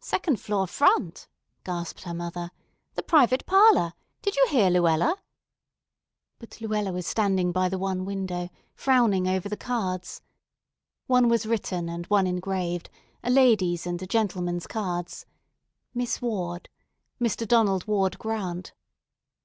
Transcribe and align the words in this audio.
"Second 0.00 0.40
floor, 0.40 0.66
front," 0.66 1.28
gasped 1.62 2.02
her 2.02 2.12
mother. 2.12 2.50
"The 2.94 3.04
private 3.04 3.46
parlor! 3.46 3.92
Did 4.20 4.34
you 4.34 4.48
hear, 4.48 4.68
Luella?" 4.68 5.16
But 6.40 6.60
Luella 6.60 6.90
was 6.90 7.06
standing 7.06 7.52
by 7.52 7.68
the 7.68 7.78
one 7.78 8.04
window, 8.04 8.50
frowning 8.74 9.28
over 9.28 9.48
the 9.48 9.56
cards. 9.56 10.22
One 11.06 11.28
was 11.28 11.46
written 11.46 11.88
and 11.88 12.04
one 12.06 12.26
engraved, 12.26 12.90
a 13.22 13.30
lady's 13.30 13.86
and 13.86 14.02
a 14.02 14.08
gentleman's 14.08 14.66
cards. 14.66 15.24
"Miss 15.94 16.20
Ward." 16.20 16.68
"Mr. 17.20 17.46
Donald 17.46 17.86
Ward 17.86 18.18
Grant." 18.18 18.72